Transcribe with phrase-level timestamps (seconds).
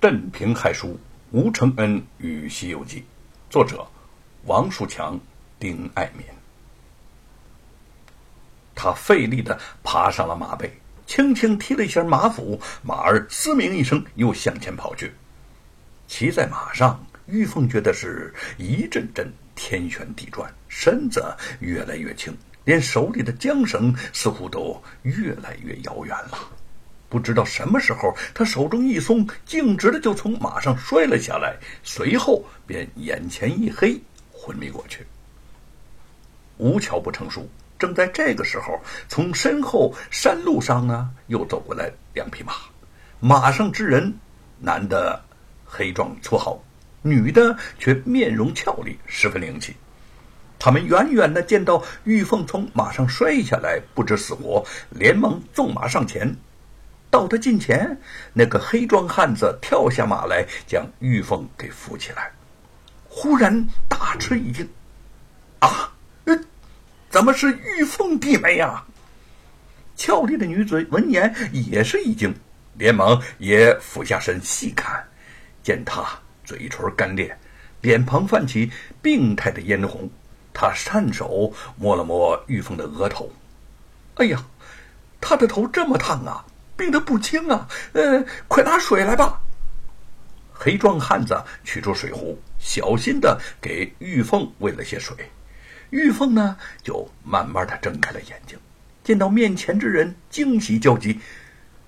[0.00, 0.96] 镇平害书，
[1.32, 3.00] 吴承恩与《西游记》，
[3.50, 3.84] 作者
[4.44, 5.18] 王树强、
[5.58, 6.24] 丁爱民。
[8.76, 10.72] 他费力的爬上了马背，
[11.04, 15.12] 轻轻踢了一下马腹，马儿嘶鸣一声，又向前跑去。
[16.06, 22.32] 骑在马上，玉凤觉得是一阵阵天旋地转，身子越来越轻，
[22.64, 26.38] 连手里的缰绳似乎都越来越遥远了。
[27.08, 33.98] 不知道什么时候，他手中一松，径直的就从马上摔了下来，随后便眼前一黑，
[34.32, 35.06] 昏迷过去。
[36.58, 37.48] 无巧不成书，
[37.78, 42.52] 正在这个时候，从身后山路上呢，又走过来两匹马，
[43.20, 44.14] 马上之人，
[44.58, 45.22] 男的
[45.64, 46.62] 黑壮粗豪，
[47.00, 49.74] 女的却面容俏丽，十分灵气。
[50.58, 56.36] 他们远远的见到玉凤从马上摔下来，不知死活，连忙纵马上前。
[57.10, 57.98] 到他近前，
[58.34, 62.30] 那个黑装汉子跳下马来，将玉凤给扶起来。
[63.08, 64.68] 忽然大吃一惊
[65.60, 65.90] ：“啊，
[66.24, 66.38] 呃，
[67.08, 68.84] 怎么是玉凤弟妹呀？”
[69.96, 72.32] 俏丽的女子闻言也是一惊，
[72.74, 75.02] 连忙也俯下身细看，
[75.62, 76.04] 见她
[76.44, 77.36] 嘴唇干裂，
[77.80, 78.70] 脸庞泛起
[79.00, 80.08] 病态的嫣红。
[80.52, 83.32] 她颤手摸了摸玉凤的额头
[84.16, 84.44] ：“哎呀，
[85.20, 86.44] 她的头这么烫啊！”
[86.78, 87.68] 病得不轻啊！
[87.92, 89.38] 呃，快拿水来吧。
[90.52, 95.14] 黑壮汉子取出水壶，小心的给玉凤喂了些水。
[95.90, 98.56] 玉凤呢，就慢慢的睁开了眼睛，
[99.02, 101.18] 见到面前之人，惊喜交集。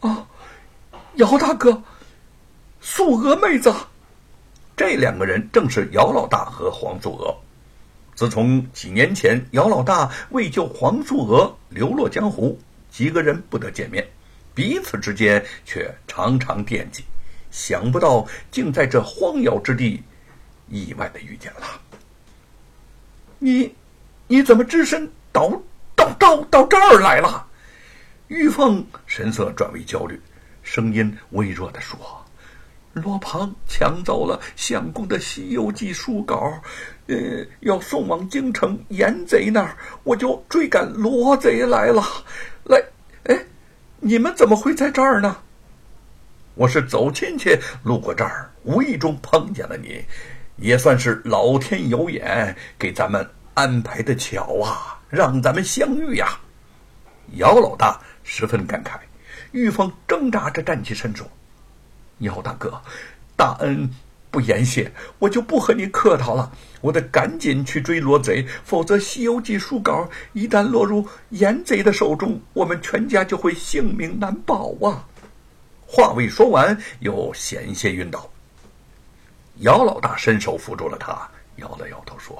[0.00, 0.26] 啊，
[1.14, 1.80] 姚大哥，
[2.80, 3.72] 素娥妹子，
[4.76, 7.34] 这两个人正是姚老大和黄素娥。
[8.14, 12.58] 自从几年前姚老大为救黄素娥流落江湖，
[12.90, 14.06] 几个人不得见面。
[14.54, 17.04] 彼此之间却常常惦记，
[17.50, 20.02] 想不到竟在这荒遥之地，
[20.68, 21.80] 意外的遇见了。
[23.38, 23.74] 你，
[24.26, 25.50] 你怎么只身到
[25.96, 27.46] 到到到这儿来了？
[28.28, 30.20] 玉凤神色转为焦虑，
[30.62, 31.98] 声音微弱的说
[32.94, 36.52] ：“罗庞抢走了相公的《西游记》书稿，
[37.08, 42.02] 呃，要送往京城严贼那儿，我就追赶罗贼来了。
[42.64, 42.82] 来，”
[44.04, 45.36] 你们怎么会在这儿呢？
[46.56, 50.04] 我是走亲戚路过这儿，无意中碰见了你，
[50.56, 53.24] 也算是老天有眼，给咱们
[53.54, 56.36] 安排的巧啊，让咱们相遇呀。
[57.34, 58.98] 姚老大十分感慨，
[59.52, 61.24] 玉凤挣扎着站起身说
[62.18, 62.82] ：“姚大哥，
[63.36, 63.88] 大恩。”
[64.32, 66.50] 不言谢，我就不和你客套了。
[66.80, 75.04] 我得赶紧去追罗贼，否则《西游记》书稿一旦落入严贼的手中，我们全家就会性命难保啊！
[75.86, 78.28] 话未说完，又险些晕倒。
[79.58, 82.34] 姚老大伸手扶住了他，摇了摇头说：“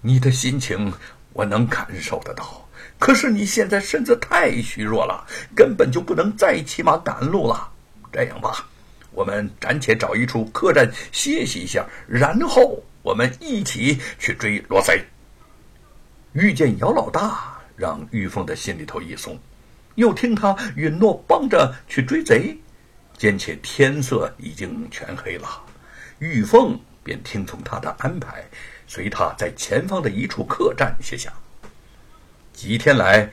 [0.00, 0.92] 你的心情
[1.32, 2.66] 我能感受得到，
[3.00, 7.68] 可是你现在身子太虚弱了，根本就不能再骑马赶路了。
[8.12, 8.68] 这样吧。”
[9.12, 15.04] 我们暂且找一处客栈歇息一下，然后我们一起去追罗贼。
[16.32, 19.38] 遇见姚老大，让玉凤的心里头一松，
[19.96, 22.58] 又听他允诺帮着去追贼，
[23.18, 25.62] 兼且天色已经全黑了，
[26.18, 28.42] 玉凤便听从他的安排，
[28.86, 31.30] 随他在前方的一处客栈歇下。
[32.54, 33.30] 几天来，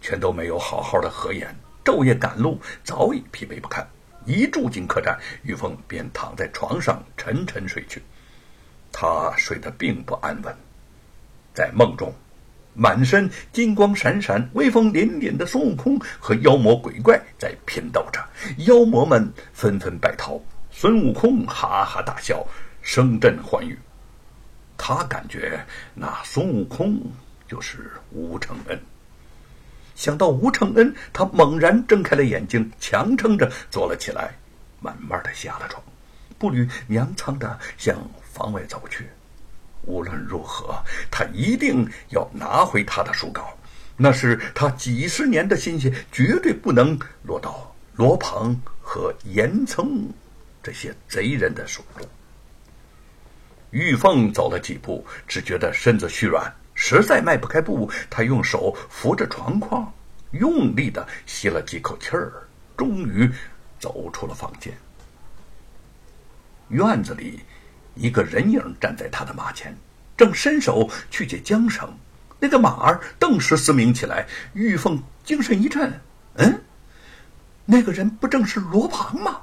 [0.00, 1.54] 全都没有好好的合眼，
[1.84, 3.88] 昼夜赶路，早已疲惫不堪。
[4.26, 8.02] 一住进客栈，玉凤便躺在床上沉沉睡去。
[8.92, 10.54] 他睡得并不安稳，
[11.54, 12.12] 在梦中，
[12.74, 18.20] 满身金光闪闪、威风凛凛的孙悟空和妖魔鬼怪在拼斗着，
[18.66, 22.46] 妖魔们纷纷败逃，孙悟空哈哈大笑，
[22.82, 23.78] 声震寰宇。
[24.76, 25.64] 他感觉
[25.94, 27.00] 那孙悟空
[27.46, 28.80] 就是吴承恩。
[30.00, 34.34] 想到吴承恩，他猛然睁开了眼睛，强撑着坐了起来，
[34.80, 35.82] 慢慢的下了床，
[36.38, 37.94] 步履踉跄的向
[38.32, 39.06] 房外走去。
[39.82, 43.54] 无论如何，他一定要拿回他的书稿，
[43.94, 50.08] 那是他几十年的心血，绝对不能落到罗鹏和严嵩
[50.62, 52.08] 这些贼人的手中。
[53.68, 56.50] 玉凤走了几步，只觉得身子虚软。
[56.82, 59.92] 实在迈不开步，他用手扶着床框，
[60.30, 62.32] 用力的吸了几口气儿，
[62.74, 63.30] 终于
[63.78, 64.72] 走出了房间。
[66.68, 67.40] 院子里，
[67.94, 69.76] 一个人影站在他的马前，
[70.16, 71.86] 正伸手去解缰绳。
[72.38, 74.26] 那个马儿顿时嘶鸣起来。
[74.54, 76.00] 玉凤精神一振，
[76.36, 76.62] 嗯，
[77.66, 79.42] 那个人不正是罗庞吗？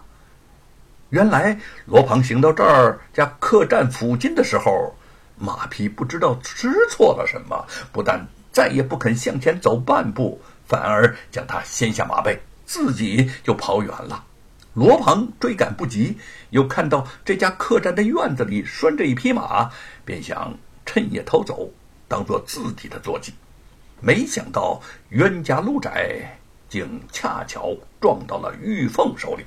[1.11, 4.96] 原来罗庞行到这儿家客栈附近的时候，
[5.37, 14.23] 马匹不知道吃错了什么，不但再也不肯向前走半步，反而将他掀下马背，自己就跑远了。
[14.73, 16.17] 罗鹏追赶不及，
[16.51, 19.71] 又看到这家客栈的院子里拴着一匹马，
[20.05, 20.55] 便想
[20.85, 21.71] 趁夜逃走，
[22.07, 23.33] 当做自己的坐骑。
[23.99, 24.79] 没想到
[25.09, 26.37] 冤家路窄，
[26.69, 29.43] 竟恰巧撞到了玉凤手里。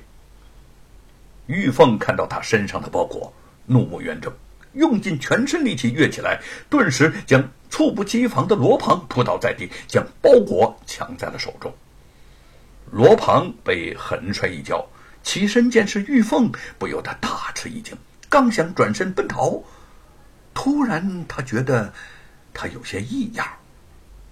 [1.47, 3.31] 玉凤看到他身上的包裹，
[3.65, 4.33] 怒目圆睁，
[4.73, 11.73] 用尽全身力气跃起来，顿时将猝不及防的罗庞扑倒在地，将包裹抢在了手中。
[12.91, 14.85] 罗庞被狠摔一跤，
[15.23, 17.97] 起身见是玉凤，不由得大吃一惊，
[18.29, 19.63] 刚想转身奔逃，
[20.53, 21.93] 突然他觉得
[22.53, 23.47] 他有些异样，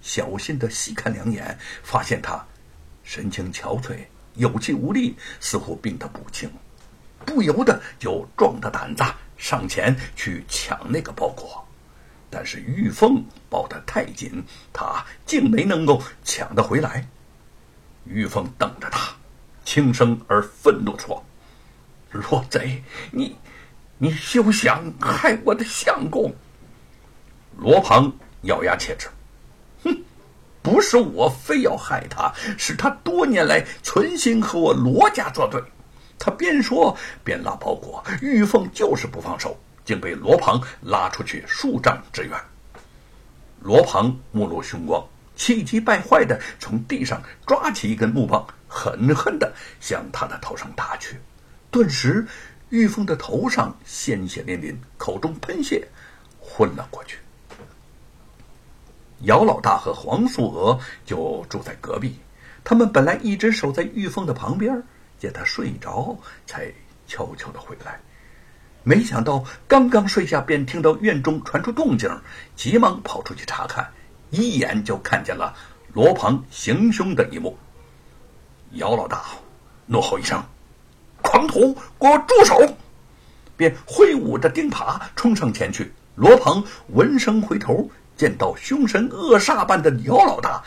[0.02, 2.44] 小心的细看两眼，发现他
[3.02, 3.96] 神情憔悴，
[4.34, 6.50] 有气无力，似乎病得不轻。
[7.24, 9.04] 不由得就壮着胆子
[9.40, 11.66] 上前去抢那个包裹，
[12.28, 17.08] 但是玉凤抱得太紧，他竟没能够抢得回来。
[18.04, 19.16] 玉凤瞪着他，
[19.64, 21.24] 轻声而愤怒说
[22.12, 23.34] ：“罗贼，你，
[23.96, 26.30] 你休想害我的相公！”
[27.56, 29.08] 罗庞咬牙切齿
[29.84, 30.04] ：“哼，
[30.60, 35.62] 不是我非要害他，是他多年来存心和我罗家作对。”
[36.22, 36.94] 他边说
[37.24, 42.38] 边拉包裹，玉凤就是不放手，竟被罗庞拉出去数丈之远。
[43.62, 45.02] 罗庞目露凶光，
[45.34, 49.50] 气急败坏的从地上抓起一根木棒，狠狠的
[49.80, 51.16] 向他的头上打去。
[51.70, 52.26] 顿时，
[52.68, 55.88] 玉凤的头上鲜血淋淋，口中喷血，
[56.38, 57.16] 昏了过去。
[59.20, 62.18] 姚老大和黄素娥就住在隔壁，
[62.62, 64.82] 他们本来一直守在玉凤的旁边。
[65.20, 66.72] 见他睡着，才
[67.06, 68.00] 悄悄的回来。
[68.82, 72.10] 没想到刚刚睡下，便听到院中传出动静，
[72.56, 73.86] 急忙跑出去查看，
[74.30, 75.54] 一眼就看见了
[75.92, 77.58] 罗鹏行凶的一幕。
[78.72, 79.22] 姚老大
[79.86, 80.42] 怒吼一声
[81.22, 82.58] ：“狂徒，给我住手！”
[83.58, 85.92] 便挥舞着钉耙冲上前去。
[86.14, 90.62] 罗鹏闻声回头，见到凶神恶煞般的姚老大。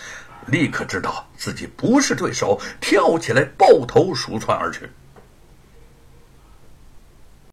[0.47, 4.89] 立刻知道自己不是对手，跳起来抱头鼠窜而去。